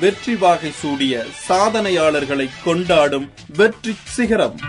[0.00, 4.60] வெற்றி வாகை சூடிய சாதனையாளர்களை கொண்டாடும் வெற்றி சிகரம்.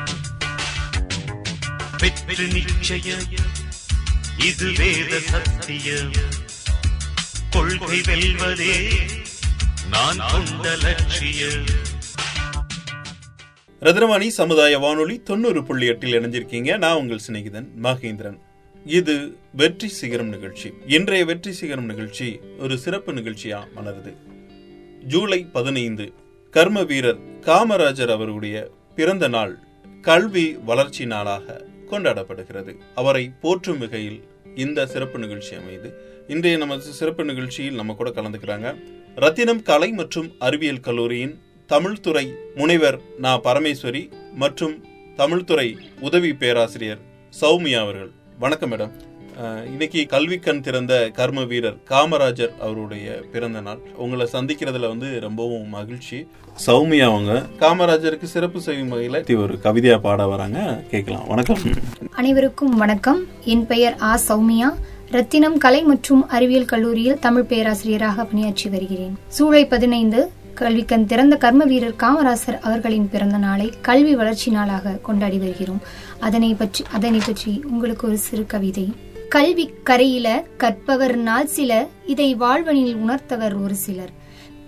[2.01, 2.47] வெற்றி
[4.45, 6.11] இது வேத சத்தியம்.
[7.49, 8.75] கொள்கை வெல்வதே
[9.89, 11.65] நான் கொண்ட லட்சியம்.
[13.81, 16.77] ரத்னவாணி சமுதாய வானொலி தொண்ணூறு புள்ளி எட்டில் இணைஞ்சிருக்கீங்க.
[16.77, 18.37] நான் உங்கள் சிநேகிதன் மகேந்திரன்.
[18.85, 20.73] இது வெற்றி சிகரம் நிகழ்ச்சி.
[20.85, 24.33] இன்றைய வெற்றி சிகரம் நிகழ்ச்சி ஒரு சிறப்பு நிகழ்ச்சியா மலருது?
[25.07, 26.13] ஜூலை பதினைந்து
[26.51, 29.59] கர்ம வீரர் காமராஜர் அவருடைய பிறந்த நாள்
[30.01, 32.75] கல்வி வளர்ச்சி நாளாக கொண்டாடப்படுகிறது.
[32.95, 34.23] அவரை போற்றும் வகையில்
[34.55, 35.93] இந்த சிறப்பு நிகழ்ச்சி அமைது.
[36.27, 38.75] இன்றைய நமது சிறப்பு நிகழ்ச்சியில் நம்ம கூட கலந்துக்கிறாங்க.
[39.15, 43.39] ரத்தினம் கலை மற்றும் அறிவியல் கல்லூரியின் தமிழ்துறை முனைவர் நா.
[43.39, 44.85] பரமேஸ்வரி மற்றும்
[45.17, 46.99] தமிழ்துறை உதவி பேராசிரியர்
[47.41, 48.11] சௌமியா அவர்கள்.
[48.39, 48.91] வணக்கம் மேடம்.
[49.43, 53.79] இன்னைக்கு கல்வி கண் திறந்த கர்ம வீரர் காமராஜர் அவருடைய பிறந்த நாள்.
[53.97, 56.27] உங்களை சந்திக்கிறதுல வந்து ரொம்பவும் மகிழ்ச்சி.
[56.67, 57.43] சௌமியா அவங்க.
[57.59, 60.83] காமராஜருக்கு சிறப்பு செய்யும் வகையில ஒரு கவிதையா பாட வராங்க.
[60.89, 61.27] கேட்கலாம்.
[61.27, 61.57] வணக்கம்.
[62.11, 63.25] அனைவருக்கும் வணக்கம்.
[63.43, 64.73] என் பெயர் ஆ சௌமியா.
[65.09, 69.17] ரத்தினம் கலை மற்றும் அறிவியல் கல்லூரியில் தமிழ் பேராசிரியராக பணியாற்றி வருகிறேன்.
[69.27, 75.81] சூளை பதினைந்து கல்விக்கண் திறந்த கர்ம வீரர் காமராசர் அவர்களின் பிறந்த நாளை கல்வி வளர்ச்சி நாளாக கொண்டாடி வருகிறோம்.
[76.19, 78.93] அதனை பற்றி அதனை பற்றி உங்களுக்கு ஒரு சிறு கவிதை.
[79.35, 84.09] கல்வி கரையில கற்பவர் நாள் சில இதை வாழ்வனில் உணர்த்தவர் ஒரு சிலர்.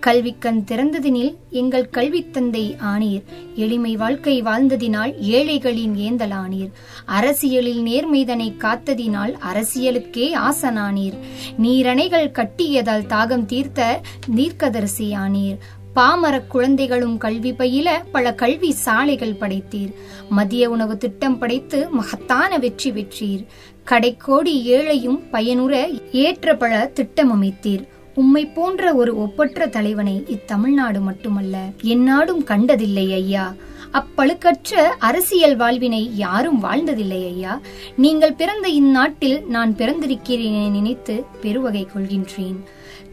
[0.00, 3.22] கல்விக்கண் திறந்ததினில் எங்கள் கல்வி தந்தை ஆனீர்.
[3.54, 6.70] எளிமை வாழ்க்கை வாழ்ந்ததினால் ஏழைகளின் ஏந்தல் ஆணீர்
[7.04, 11.18] அரசியலில் நேர்மைதனை காத்ததினால் அரசியலுக்கே ஆசனானீர்.
[11.58, 14.00] நீரணைகள் கட்டியதால் தாகம் தீர்த்த
[14.36, 15.56] நீர்க்கதரிசி ஆனீர்.
[15.94, 19.92] பாமர குழந்தைகளும் கல்வி பயில பல கல்வி சாலைகள் படைத்தீர்.
[20.28, 23.46] மதிய உணவு திட்டம் படைத்து மகத்தான வெற்றி பெற்றீர்.
[23.84, 27.86] கடைக்கோடி ஏழையும் பயனுற ஏற்ற பல திட்டம் அமைத்தீர்.
[28.14, 33.54] உம்மை போன்ற ஒரு ஒப்பற்ற தலைவனை இத்தமிழ்நாடு மட்டுமல்ல எந்நாடும் கண்டதில்லை ஐயா.
[33.92, 37.60] அப்பழுக்கற்ற அரசியல் வாழ்வினை யாரும் வாழ்ந்ததில்லை ஐயா.
[37.96, 42.56] நீங்கள் பிறந்த இந்நாட்டில் நான் பிறந்திருக்கிறேன் நினைத்து பெருவகை கொள்கின்றேன்.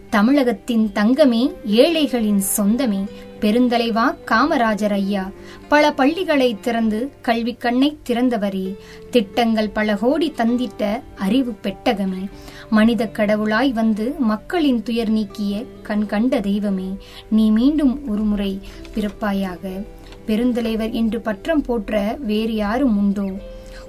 [0.09, 3.05] தமிழகத்தின் தங்கமே ஏழைகளின் சொந்தமே.
[3.39, 5.31] பெருந்தலைவா காமராஜர் ஐயா
[5.67, 8.75] பல பள்ளிகளை திறந்து கல்வி கண்ணை திறந்தவரே.
[9.09, 12.29] திட்டங்கள் பல கோடி தந்திட்ட அறிவு பெட்டகமே.
[12.69, 16.97] மனித கடவுளாய் வந்து மக்களின் துயர் நீக்கிய கண் கண்ட தெய்வமே.
[17.29, 18.59] நீ மீண்டும் ஒருமுறை
[18.95, 19.85] பிறப்பாயாக.
[20.27, 23.29] பெருந்தலைவர் என்று பற்றம் போற்ற வேறு யாரும் உண்டோ?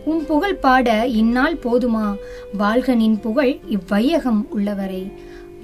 [0.04, 2.16] உன் புகழ் பாட இந்நாள் போதுமா?
[2.52, 5.12] வாழ்க நின் புகழ் இவ்வையகம் உள்ளவரை.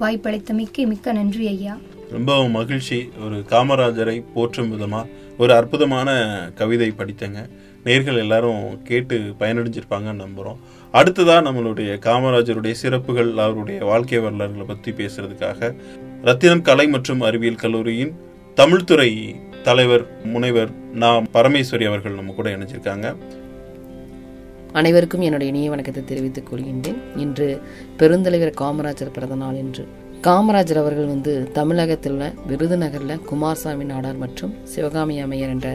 [0.03, 1.77] வாய்ப்பளித்தமைக்கு மிக்க நன்றி ஐயா.
[2.11, 3.09] ரொம்ப மகிழ்ச்சி.
[3.25, 5.05] ஒரு காமராஜரை போற்றும் விதமா
[5.37, 6.09] ஒரு அற்புதமான
[6.55, 7.49] கவிதை படித்தங்க.
[7.85, 10.59] நேர்கள் எல்லாரும் கேட்டு பயனடைஞ்சிருப்பாங்கன்னு நம்புறோம்.
[10.93, 15.75] அடுத்ததா நம்மளுடைய காமராஜருடைய சிறப்புகள் அவருடைய வாழ்க்கை வரலாறுகளை பத்தி பேசுறதுக்காக
[16.21, 18.13] ரத்தினம் கலை மற்றும் அறிவியல் கல்லூரியின்
[18.55, 23.15] தமிழ்துறை தலைவர் முனைவர் நா பரமேஸ்வரி அவர்கள் நம்ம கூட இணைஞ்சிருக்காங்க.
[24.79, 26.99] அனைவருக்கும் என்னுடைய இனிய வணக்கத்தை தெரிவித்துக் கொள்கின்றேன்.
[27.15, 27.47] இன்று
[27.99, 29.83] பெருந்தலைவர் காமராஜர் பிறந்த நாள் என்று
[30.27, 35.73] காமராஜர் அவர்கள் வந்து தமிழகத்தில் உள்ள விருதுநகரில் குமாரசாமி நாடார் மற்றும் சிவகாமி அம்மையர் என்ற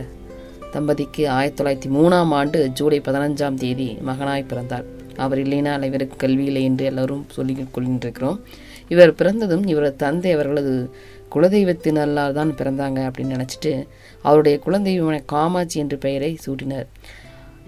[0.72, 4.88] தம்பதிக்கு ஆயிரத்தி தொள்ளாயிரத்தி மூணாம் ஆண்டு ஜூலை பதினஞ்சாம் தேதி மகனாய் பிறந்தார்.
[5.26, 8.40] அவர் இல்லைனா அனைவருக்கு கல்வி இல்லை என்று எல்லோரும் சொல்லிக் கொள்கின்றிருக்கிறோம்
[8.94, 10.74] இவர் பிறந்ததும் இவரது தந்தை அவர்களது
[11.36, 13.74] குலதெய்வத்தினல்லால் தான் பிறந்தாங்க அப்படின்னு நினச்சிட்டு
[14.22, 16.90] அவருடைய குலதெய்வமான காமாட்சி என்ற பெயரை சூட்டினார்.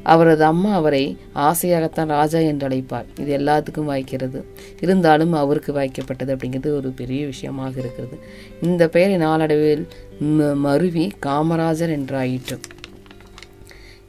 [0.02, 4.42] அவரது அம்மா அவரை ஆசையாகத்தான் ராஜா என்று அழைப்பார் இது எல்லாத்துக்கும் வாய்க்கிறது.
[4.80, 8.18] இருந்தாலும் அவருக்கு வாய்க்கப்பட்டது அப்படிங்கிறது ஒரு பெரிய விஷயமாக இருக்கிறது.
[8.62, 9.86] இந்த பெயரை நாளடைவில்
[10.22, 12.58] ம- மருவி காமராஜர் என்றாயிற்று.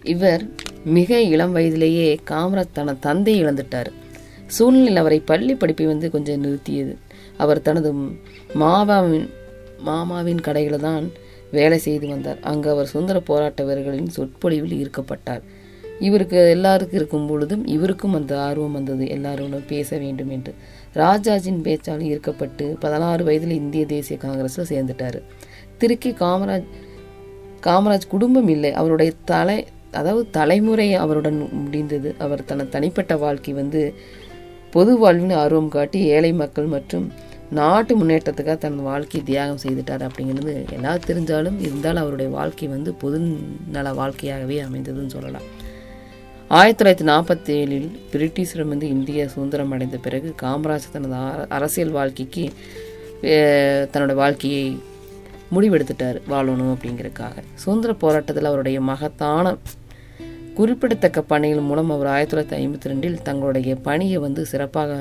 [0.04, 0.50] இவர்
[0.86, 3.92] மிக இளம் வயதிலேயே காமராஜ் தன தந்தை இழந்துட்டார்.
[4.48, 6.96] சூழ்நிலை அவரை பள்ளி படிப்பை வந்து கொஞ்சம் நிறுத்தியது.
[7.38, 7.94] அவர் தனது
[8.54, 9.30] மாமாவின்
[9.78, 11.12] மாமாவின் கடையில் தான்
[11.52, 12.38] வேலை செய்து வந்தார்.
[12.42, 15.42] அங்கு அவர் சுதந்திர போராட்ட வீரர்களின் சொற்பொழிவில் ஈர்க்கப்பட்டார்.
[16.02, 19.06] இவருக்கு எல்லாருக்கும் இருக்கும் பொழுதும் இவருக்கும் அந்த ஆர்வம் வந்தது.
[19.06, 20.54] எல்லாரோடும் பேச வேண்டும் என்று.
[20.94, 25.20] ராஜாஜின் பேச்சால் ஈர்க்கப்பட்டு பதினாறு வயதில் இந்திய தேசிய காங்கிரஸில் சேர்ந்துட்டார்.
[25.80, 26.68] திருக்கி காமராஜ்
[27.64, 28.72] காமராஜ் குடும்பம் இல்லை.
[28.74, 29.58] அவருடைய தலை
[29.92, 32.16] அதாவது தலைமுறை அவருடன் முடிந்தது.
[32.18, 33.94] அவர் தன தனிப்பட்ட வாழ்க்கை வந்து
[34.72, 37.08] பொது வாழ்வின் ஆர்வம் காட்டி ஏழை மக்கள் மற்றும்
[37.52, 43.18] நாட்டு முன்னேற்றத்துக்காக தன் வாழ்க்கையை தியாகம் செய்துட்டார் அப்படிங்கிறது எல்லா தெரிஞ்சாலும் இருந்தாலும் அவருடைய வாழ்க்கை வந்து பொது
[43.72, 45.48] நல வாழ்க்கையாகவே அமைந்ததுன்னு சொல்லலாம்.
[46.58, 51.20] ஆயிரத்தி தொள்ளாயிரத்தி நாற்பத்தி ஏழில் பிரிட்டிஷிடமிருந்து இந்திய சுதந்திரம் அடைந்த பிறகு காமராஜ் தனது
[51.58, 52.44] அரசியல் வாழ்க்கைக்கு
[53.94, 54.66] தன்னோட வாழ்க்கையை
[55.54, 57.36] முடிவெடுத்துட்டார் வாழணும் அப்படிங்கிறதுக்காக.
[57.54, 59.54] சுதந்திர போராட்டத்தில் அவருடைய மகத்தான
[60.58, 64.98] குறிப்பிடத்தக்க பணிகள் மூலம் அவர் ஆயிரத்தி தொள்ளாயிரத்தி ஐம்பத்தி ரெண்டில் தங்களுடைய பணியை வந்து சிறப்பாக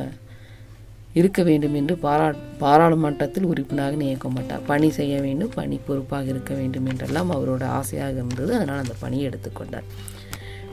[1.20, 7.32] இருக்க வேண்டும் என்று பாரா பாராளுமன்றத்தில் உறுப்பினராக நியமிக்கப்பட்டார் பணி செய்ய வேண்டும் பணி பொறுப்பாக இருக்க வேண்டும் என்றெல்லாம்
[7.37, 8.55] அவரோட ஆசையாக இருந்தது.
[8.55, 9.88] அதனால் அந்த பணியை எடுத்துக்கொண்டார்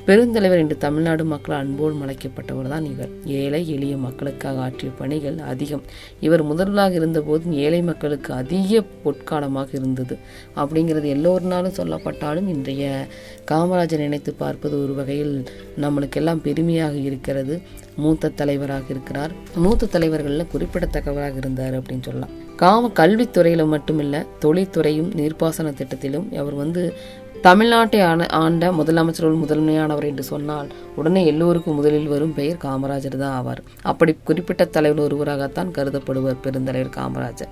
[0.08, 3.10] பெருந்தலைவர் என்று தமிழ்நாடு மக்கள் அன்போடு மலைக்கப்பட்டவர் தான் இவர்.
[3.26, 5.82] ஏழை எளிய மக்களுக்காக ஆற்றிய பணிகள் அதிகம்.
[6.20, 10.18] இவர் முதல்வராக இருந்தபோதும் ஏழை மக்களுக்கு அதிக பொற்காலமாக இருந்தது.
[10.56, 13.06] அப்படிங்கிறது எல்லோருனாலும் சொல்லப்பட்டாலும் இன்றைய
[13.52, 15.44] காமராஜர் நினைத்து பார்ப்பது ஒரு வகையில்
[15.82, 17.62] நம்மளுக்கெல்லாம் பெருமையாக இருக்கிறது.
[17.96, 19.32] மூத்த தலைவராக இருக்கிறார்.
[19.56, 22.30] மூத்த தலைவர்களில் குறிப்பிடத்தக்கவராக இருந்தார் அப்படின்னு சொல்லலாம்.
[22.56, 26.94] காம கல்வித்துறையில் மட்டுமில்ல தொழில்துறையும் நீர்ப்பாசன திட்டத்திலும் அவர் வந்து
[27.46, 33.62] தமிழ்நாட்டை ஆண்ட முதலமைச்சருள் முதன்மையானவர் என்று சொன்னால் உடனே எல்லோருக்கும் முதலில் வரும் பெயர் காமராஜர் தான் ஆவார்.
[33.82, 37.52] அப்படி குறிப்பிட்ட தலைவர் ஒருவராகத்தான் கருதப்படுவர் பெருந்தலைவர் காமராஜர்.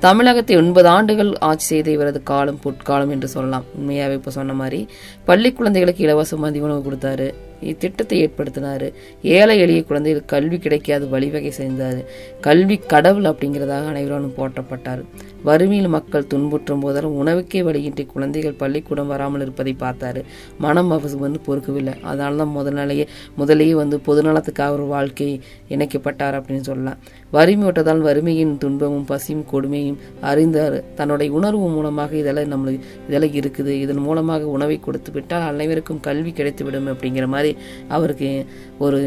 [0.00, 3.64] தமிழகத்தை ஒன்பது ஆண்டுகள் ஆட்சி செய்த இவரது காலம் பொற்காலம் என்று சொல்லலாம்.
[3.78, 4.88] உண்மையாகவே இப்போ சொன்ன மாதிரி
[5.24, 7.28] பள்ளி குழந்தைகளுக்கு இலவச மதிய உணவு கொடுத்தாரு.
[7.70, 8.86] இத்திட்டத்தை ஏற்படுத்தினார்.
[9.22, 12.00] ஏழை எளிய குழந்தைகள் கல்வி கிடைக்காது வழிவகை செய்தார்.
[12.40, 15.02] கல்வி கடவுள் அப்படிங்கிறதாக அனைவரும் போற்றப்பட்டார்.
[15.48, 20.20] வறுமையில் மக்கள் துன்புற்றும் போதெல்லாம் உணவுக்கே வழியின்றி குழந்தைகள் பள்ளிக்கூடம் வராமல் இருப்பதை பார்த்தாரு.
[20.64, 21.94] மனம் அவருக்கு வந்து பொறுக்கவில்லை.
[22.10, 23.06] அதனால தான் முதல்நிலையே
[23.40, 25.28] முதலேயே வந்து பொதுநலத்துக்காக ஒரு வாழ்க்கை
[25.68, 27.00] இணைக்கப்பட்டார் அப்படின்னு சொல்லலாம்.
[27.36, 29.98] வறுமை விட்டதால் வறுமையின் துன்பமும் பசியும் கொடுமையும்
[30.30, 30.76] அறிந்தார்.
[30.94, 33.74] தன்னுடைய உணர்வு மூலமாக இதெல்லாம் நம்மளுக்கு இதெல்லாம் இருக்குது.
[33.84, 37.51] இதன் மூலமாக உணவை கொடுத்து விட்டால் அனைவருக்கும் கல்வி கிடைத்துவிடும் அப்படிங்கிற மாதிரி
[37.88, 38.44] அவருக்கு
[38.78, 39.00] ஒரு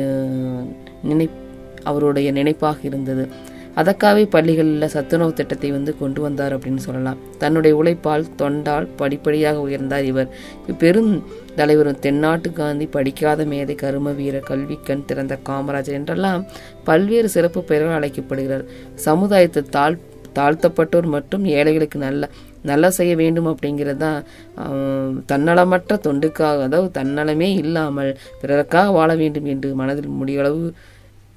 [1.04, 1.28] நினை
[1.84, 3.26] அவருடைய நினைப்பாக இருந்தது.
[3.76, 7.18] அதற்காகவே பள்ளிகளில் சத்துணவு திட்டத்தை வந்து கொண்டு வந்தார் அப்படின்னு சொல்லலாம்.
[7.38, 10.30] தன்னுடைய உழைப்பால் தொண்டால் படிப்படியாக உயர்ந்தார் இவர்.
[10.78, 11.12] பெரும்
[11.56, 16.46] தலைவர் தென்னாட்டு காந்தி படிக்காத மேதை கரும வீரர் கல்வி கண் திறந்த காமராஜர் என்றெல்லாம்
[16.84, 18.66] பல்வேறு சிறப்பு பெயர்கள் அழைக்கப்படுகிறார்.
[18.96, 19.98] சமுதாயத்தில் தாழ்
[20.40, 22.30] தாழ்த்தப்பட்டோர் மற்றும் ஏழைகளுக்கு நல்ல
[22.72, 24.20] நல்லா செய்ய வேண்டும் அப்படிங்கிறது தான்
[25.32, 30.66] தன்னலமற்ற தொண்டுக்காக அதாவது தன்னலமே இல்லாமல் பிறருக்காக வாழ வேண்டும் என்று மனதில் முடியளவு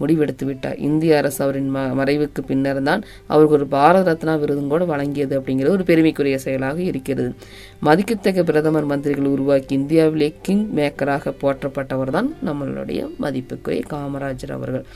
[0.01, 0.77] முடிவெடுத்து விட்டார்.
[0.89, 3.01] இந்திய அரசு அவரின் ம மறைவுக்கு பின்னர் தான்
[3.33, 7.31] அவருக்கு ஒரு பாரத ரத்னா விருதும் கூட வழங்கியது அப்படிங்கிறது ஒரு பெருமைக்குரிய செயலாக இருக்கிறது.
[7.87, 14.87] மதிக்கத்தக்க பிரதமர் மந்திரிகள் உருவாக்கி இந்தியாவிலே கிங் மேக்கராக போற்றப்பட்டவர் தான் நம்மளுடைய மதிப்புக்குரிய காமராஜர் அவர்கள்.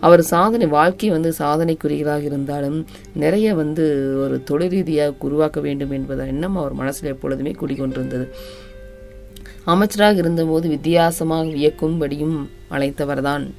[0.00, 6.56] அவர் சாதனை வாழ்க்கை வந்து சாதனைக்குரியதாக இருந்தாலும் நிறைய வந்து ஒரு தொழில் ரீதியாக உருவாக்க வேண்டும் என்பத எண்ணம்
[6.56, 8.28] அவர் மனசில் எப்பொழுதுமே குடிகொண்டிருந்தது.
[9.64, 13.54] அமைச்சராக இருந்தபோது வித்தியாசமாக வியக்கும்படியும் அழைத்தவர்தான்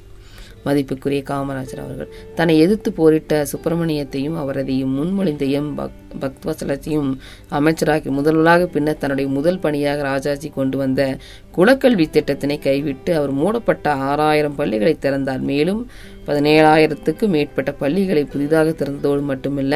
[0.64, 2.08] மதிப்புக்குரிய காமராஜர் அவர்கள்.
[2.34, 7.18] தன்னை எதிர்த்து போரிட்ட சுப்பிரமணியத்தையும் அவரது முன்மொழிந்தையும் பக் பக்வசலத்தையும்
[7.50, 11.16] அமைச்சராகி முதல்வராக பின்னர் தன்னுடைய முதல் பணியாக ராஜாஜி கொண்டு வந்த
[11.56, 15.40] குலக்கல்வி திட்டத்தினை கைவிட்டு அவர் மூடப்பட்ட ஆறாயிரம் பள்ளிகளை திறந்தார்.
[15.40, 15.86] மேலும்
[16.28, 19.74] பதினேழாயிரத்துக்கு மேற்பட்ட பள்ளிகளை புதிதாக திறந்ததோடு மட்டுமல்ல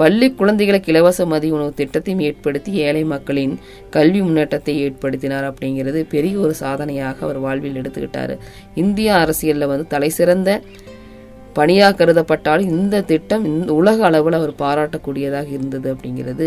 [0.00, 3.54] பள்ளி குழந்தைகளுக்கு இலவச மதிய உணவு திட்டத்தையும் ஏற்படுத்தி ஏழை மக்களின்
[3.96, 8.36] கல்வி முன்னேற்றத்தை ஏற்படுத்தினார் அப்படிங்கிறது பெரிய ஒரு சாதனையாக அவர் வாழ்வில் எடுத்துக்கிட்டாரு.
[8.84, 10.50] இந்திய அரசியலில் வந்து தலைசிறந்த
[11.56, 16.46] பணியாக கருதப்பட்டாலும் இந்த திட்டம் இந்த உலக அளவில் அவர் பாராட்டக்கூடியதாக இருந்தது அப்படிங்கிறது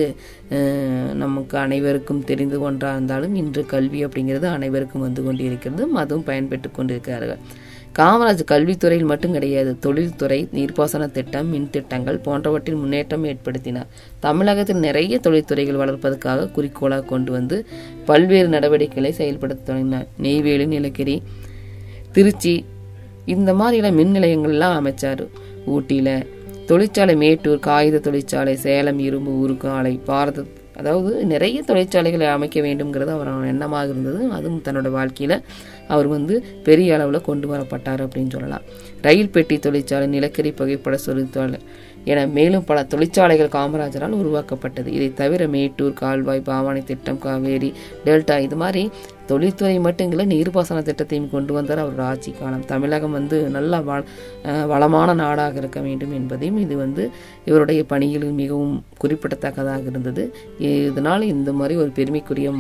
[1.24, 7.44] நமக்கு அனைவருக்கும் தெரிந்து கொண்டா இருந்தாலும் இன்று கல்வி அப்படிங்கிறது அனைவருக்கும் வந்து கொண்டிருக்கிறது அதுவும் பயன்பெற்று கொண்டிருக்கிறார்கள்.
[7.98, 13.90] காமராஜ் கல்வித்துறையில் மட்டும் கிடையாது தொழில்துறை நீர்ப்பாசன திட்டம் மின் திட்டங்கள் போன்றவற்றில் முன்னேற்றம் ஏற்படுத்தினார்.
[14.26, 17.58] தமிழகத்தில் நிறைய தொழில்துறைகள் வளர்ப்பதற்காக குறிக்கோளாக கொண்டு வந்து
[18.06, 20.08] பல்வேறு நடவடிக்கைகளை செயல்படுத்த தொடங்கினார்.
[20.26, 21.16] நெய்வேலி நீலகிரி
[22.12, 22.56] திருச்சி
[23.36, 25.24] இந்த மாதிரிலாம் மின் நிலையங்கள்லாம் அமைச்சார்.
[25.76, 26.16] ஊட்டியில்
[26.66, 30.46] தொழிற்சாலை மேட்டூர் காகித தொழிற்சாலை சேலம் இரும்பு உருக்கு ஆலை பாரத
[30.80, 34.20] அதாவது நிறைய தொழிற்சாலைகளை அமைக்க வேண்டும்ங்கிறது அவர் எண்ணமாக இருந்தது.
[34.38, 35.36] அதுவும் தன்னோட வாழ்க்கையில்
[35.94, 36.36] அவர் வந்து
[36.68, 38.66] பெரிய அளவில் கொண்டு வரப்பட்டார் அப்படின்னு சொல்லலாம்.
[39.02, 41.60] ரயில் பெட்டி தொழிற்சாலை நிலக்கரி புகைப்பட தொழிற்சாலை
[42.12, 44.90] என மேலும் பல தொழிற்சாலைகள் காமராஜரால் உருவாக்கப்பட்டது.
[44.98, 47.70] இதை தவிர மேட்டூர் கால்வாய் பாவானை திட்டம் காவேரி
[48.06, 48.84] டெல்டா இது மாதிரி
[49.30, 52.66] தொழில்துறை மட்டும் இல்லை நீர்ப்பாசன திட்டத்தையும் கொண்டு வந்தார் அவர் ஆட்சி காலம்.
[52.66, 54.02] தமிழகம் வந்து நல்ல வள
[54.72, 57.06] வளமான நாடாக இருக்க வேண்டும் என்பதையும் இது வந்து
[57.46, 60.26] இவருடைய பணியில் மிகவும் குறிப்பிடத்தக்கதாக இருந்தது.
[60.90, 62.52] இதனால் இந்த மாதிரி ஒரு பெருமைக்குரிய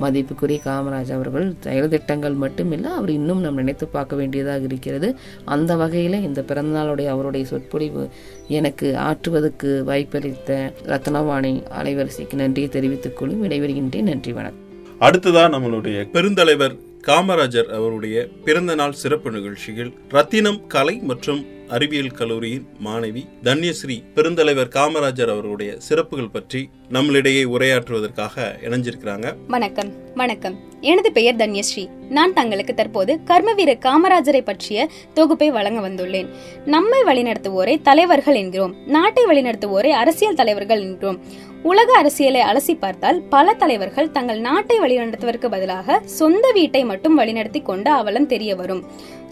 [0.00, 5.16] மதிப்புக்குரிய காமராஜ் அவர்கள் செயல் திட்டங்கள் மட்டுமில்லை அவர் இன்னும் நாம் நினைத்து பார்க்க வேண்டியதாக இருக்கிறது.
[5.44, 8.08] அந்த வகையில் இந்த பிறந்தநாளுடைய அவருடைய சொற்பொழிவு
[8.48, 14.02] எனக்கு ஆற்றுவதற்கு வாய்ப்பளித்த ரத்னவாணி அலைவரிசைக்கு நன்றியை தெரிவித்துக் கொள்ளும் விடைபெறுகின்றேன்.
[14.02, 14.66] நன்றி வணக்கம்.
[15.00, 23.22] அடுத்ததான் நம்மளுடைய பெருந்தலைவர் காமராஜர் அவருடைய பிறந்த நாள் சிறப்பு நிகழ்ச்சியில் ரத்தினம் கலை மற்றும் அறிவியல் கல்லூரியின் மாணவி
[23.42, 29.34] தன்யஸ்ரீ பெருந்தலைவர் காமராஜர் அவருடைய சிறப்புகள் பற்றி நம்மளிடையே உரையாற்றுவதற்காக இணைஞ்சிருக்கிறாங்க.
[29.48, 30.58] வணக்கம் வணக்கம்.
[30.80, 31.88] எனது பெயர் தன்யஸ்ரீ.
[32.08, 36.28] நான் தங்களுக்கு தற்போது கர்மவீரர் காமராஜரை பற்றிய தொகுப்பை வழங்க வந்துள்ளேன்.
[36.64, 38.74] நம்மை வழிநடத்துவோரை தலைவர்கள் என்கிறோம்.
[38.86, 41.22] நாட்டை வழிநடத்துவோரை அரசியல் தலைவர்கள் என்கிறோம்.
[41.62, 47.92] உலக அரசியலை அலசி பார்த்தால் பல தலைவர்கள் தங்கள் நாட்டை வழிநடத்துவதற்கு பதிலாக சொந்த வீட்டை மட்டும் வழிநடத்தி கொண்ட
[47.92, 48.84] அவலம் தெரிய வரும்.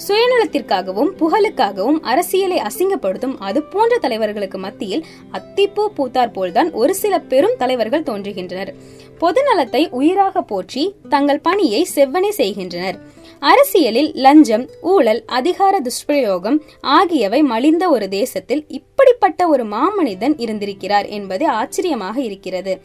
[0.08, 8.02] சுயநலத்திற்காகவும் புகழுக்காகவும் அரசியலை அசிங்கப்படுத்தும் அது போன்ற தலைவர்களுக்கு மத்தியில் அத்திப்பூ பூத்தார் போல்தான் ஒரு சில பெரும் தலைவர்கள்
[8.02, 8.74] தோன்றுகின்றனர்.
[9.20, 12.98] பொதுநலத்தை உயிராக போற்றி தங்கள் பணியை செவ்வனே செய்கின்றனர்.
[13.38, 22.20] அரசியலில் லஞ்சம் ஊழல் அதிகார துஷ்பிரயோகம் ஆகியவை மலிந்த ஒரு தேசத்தில் இப்படிப்பட்ட ஒரு மாமனிதன் இருந்திருக்கிறார் என்பது ஆச்சரியமாக
[22.20, 22.80] இருக்கிறது.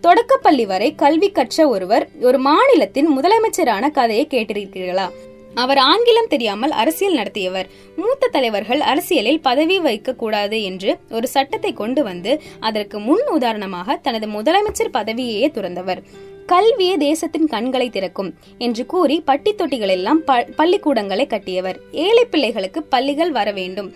[0.00, 5.10] தொடக்கப்பள்ளி வரை கல்வி கற்ற ஒருவர் ஒரு மாநிலத்தின் முதலமைச்சரான கதையை கேட்டிருக்கிறீர்களா?
[5.54, 7.66] அவர் ஆங்கிலம் தெரியாமல் அரசியல் நடத்தியவர்.
[7.96, 14.28] மூத்த தலைவர்கள் அரசியலில் பதவி வைக்க கூடாது என்று ஒரு சட்டத்தை கொண்டு வந்து அதற்கு முன் உதாரணமாக தனது
[14.28, 16.02] முதலமைச்சர் பதவியையே துறந்தவர்.
[16.46, 21.80] கல்வியே தேசத்தின் கண்களை திறக்கும் என்று கூறி பட்டி தொட்டிகளெல்லாம் ப- பள்ளிக்கூடங்களை கட்டியவர்.
[21.92, 23.92] ஏழை பிள்ளைகளுக்கு பள்ளிகள் வர வேண்டும்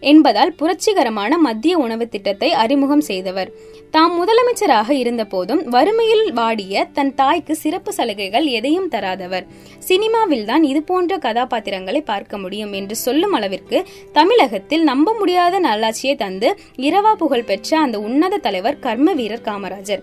[0.00, 3.52] என்பதால் புரட்சிகரமான மத்திய உணவு திட்டத்தை அறிமுகம் செய்தவர்.
[3.90, 9.46] தாம் முதலமைச்சராக இருந்த போதும் வறுமையில் வாடிய தன் தாய்க்கு சிறப்பு சலுகைகள் எதையும் தராதவர்.
[9.78, 16.58] சினிமாவில் தான் இது போன்ற கதாபாத்திரங்களை பார்க்க முடியும் என்று சொல்லும் அளவிற்கு தமிழகத்தில் நம்ப முடியாத நல்லாட்சியை தந்து
[16.76, 20.02] இரவா புகழ் பெற்ற அந்த உன்னத தலைவர் கர்ம வீரர் காமராஜர்.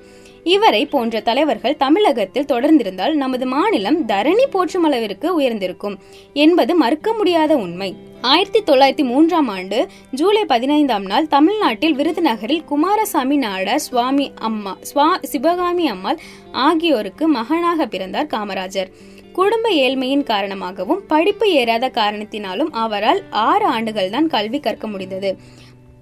[0.54, 5.96] இவரை போன்ற தலைவர்கள் தமிழகத்தில் தொடர்ந்திருந்தால் நமது மாநிலம் தரணி போற்றும் அளவிற்கு உயர்ந்திருக்கும்
[6.44, 7.90] என்பது மறுக்க முடியாத உண்மை.
[8.22, 9.80] ஆயிரத்தி தொள்ளாயிரத்தி மூன்றாம் ஆண்டு
[10.12, 18.32] ஜூலை பதினைந்தாம் நாள் தமிழ்நாட்டில் விருதுநகரில் குமாரசாமி நாடார் சுவாமி அம்மா சுவா சிவகாமி அம்மாள் ஆகியோருக்கு மகனாக பிறந்தார்
[18.34, 18.92] காமராஜர்.
[19.34, 25.32] குடும்ப ஏழ்மையின் காரணமாகவும் படிப்பு ஏறாத காரணத்தினாலும் அவரால் ஆறு ஆண்டுகள் தான் கல்வி கற்க முடிந்தது.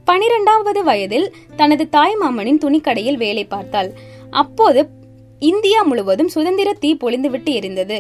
[0.08, 3.90] பனிரெண்டாவது வயதில் தனது தாய் மாமனின் துணிக்கடையில் வேலை பார்த்தாள்.
[4.42, 4.82] அப்போது
[5.40, 8.00] இந்தியா முழுவதும் சுதந்திர தீ பொழிந்துவிட்டு எரிந்தது.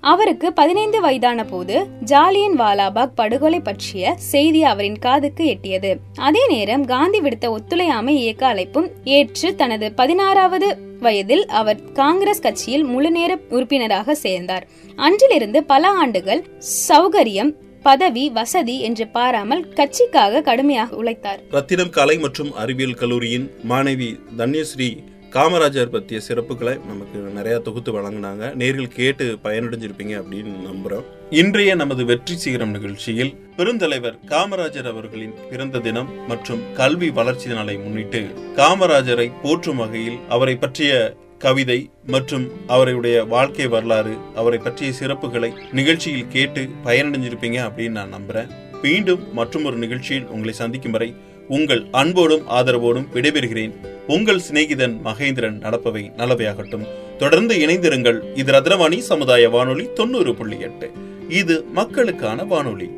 [0.00, 5.90] அவருக்கு பதினைந்து வயதான போது ஜாலியன் வாலாபாக் படுகொலை பற்றிய செய்தி அவரின் காதுக்கு எட்டியது.
[6.16, 10.68] அதே நேரம் காந்தி விடுத்த ஒத்துழையாமை இயக்க அழைப்பும் ஏற்று தனது பதினாறாவது
[11.00, 14.66] வயதில் அவர் காங்கிரஸ் கட்சியில் முழுநேர உறுப்பினராக சேர்ந்தார்.
[14.96, 16.42] அன்றிலிருந்து பல ஆண்டுகள்
[16.88, 17.52] சௌகரியம்
[17.82, 21.40] பதவி வசதி என்று பாராமல் கட்சிக்காக கடுமையாக உழைத்தார்.
[21.50, 24.88] ரத்தினம் கலை மற்றும் அறிவியல் கல்லூரியின் மாணவி தன்யஸ்ரீ
[25.34, 28.54] காமராஜர் பற்றிய சிறப்புகளை நமக்கு நிறையா தொகுத்து வழங்கினாங்க.
[28.60, 36.12] நேரில் கேட்டு பயனடைஞ்சிருப்பீங்க அப்படின்னு நம்புகிறோம் இன்றைய நமது வெற்றி சிகரம் நிகழ்ச்சியில் பெருந்தலைவர் காமராஜர் அவர்களின் பிறந்த தினம்
[36.28, 38.22] மற்றும் கல்வி வளர்ச்சி நாளை முன்னிட்டு
[38.56, 46.68] காமராஜரை போற்றும் வகையில் அவரை பற்றிய கவிதை மற்றும் அவருடைய வாழ்க்கை வரலாறு அவரை பற்றிய சிறப்புகளை நிகழ்ச்சியில் கேட்டு
[46.84, 48.50] பயனடைஞ்சிருப்பீங்க அப்படின்னு நான் நம்புறேன்.
[48.82, 51.14] மீண்டும் மற்றும் ஒரு நிகழ்ச்சியில் உங்களை சந்திக்கும் வரை
[51.48, 53.72] உங்கள் அன்போடும் ஆதரவோடும் விடைபெறுகிறேன்.
[54.06, 56.86] உங்கள் சிநேகிதன் மகேந்திரன் நடப்பவை நல்லவையாகட்டும்.
[57.18, 58.20] தொடர்ந்து இணைந்திருங்கள்.
[58.34, 60.90] இது ரத்னவாணி சமுதாய வானொலி தொண்ணூறு புள்ளி எட்டு.
[61.28, 62.90] இது மக்களுக்கான வானொலி.